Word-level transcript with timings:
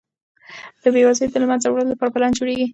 د 0.81 0.83
بېوزلۍ 0.93 1.27
د 1.31 1.35
له 1.41 1.47
منځه 1.51 1.67
وړلو 1.69 1.91
لپاره 1.93 2.13
پلان 2.13 2.31
جوړیږي. 2.39 2.67